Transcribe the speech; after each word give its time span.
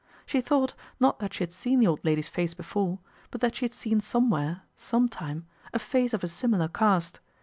She 0.25 0.41
thought, 0.41 0.73
not 0.99 1.19
that 1.19 1.35
she 1.35 1.43
had 1.43 1.51
seen 1.51 1.79
the 1.79 1.85
old 1.85 2.03
lady's 2.03 2.27
face 2.27 2.55
before, 2.55 2.97
but 3.29 3.39
that 3.41 3.55
she 3.55 3.65
had 3.65 3.71
seen 3.71 4.01
somewhere, 4.01 4.63
some 4.75 5.07
time, 5.07 5.45
a 5.75 5.77
face 5.77 6.15
of 6.15 6.23
a 6.23 6.27
similar 6.27 6.67
cast. 6.69 7.19